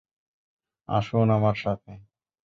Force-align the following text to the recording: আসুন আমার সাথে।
আসুন 0.89 1.27
আমার 1.29 1.55
সাথে। 1.55 1.91